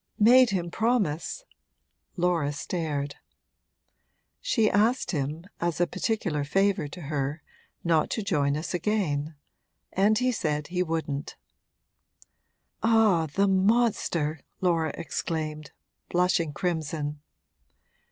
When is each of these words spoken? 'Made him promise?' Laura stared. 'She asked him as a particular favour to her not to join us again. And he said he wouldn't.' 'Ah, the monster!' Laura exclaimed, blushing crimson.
'Made 0.17 0.49
him 0.49 0.71
promise?' 0.71 1.45
Laura 2.17 2.51
stared. 2.53 3.17
'She 4.39 4.67
asked 4.67 5.11
him 5.11 5.45
as 5.59 5.79
a 5.79 5.85
particular 5.85 6.43
favour 6.43 6.87
to 6.87 7.01
her 7.01 7.43
not 7.83 8.09
to 8.09 8.23
join 8.23 8.57
us 8.57 8.73
again. 8.73 9.35
And 9.93 10.17
he 10.17 10.31
said 10.31 10.69
he 10.69 10.81
wouldn't.' 10.81 11.35
'Ah, 12.81 13.27
the 13.27 13.47
monster!' 13.47 14.39
Laura 14.59 14.91
exclaimed, 14.97 15.69
blushing 16.09 16.51
crimson. 16.51 17.21